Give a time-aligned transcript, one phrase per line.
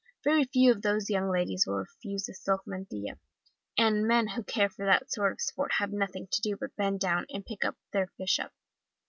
[0.23, 3.19] Very few of those young ladies will refuse a silk mantilla,
[3.77, 6.99] and men who care for that sort of sport have nothing to do but bend
[6.99, 7.59] down and pick
[7.93, 8.51] their fish up.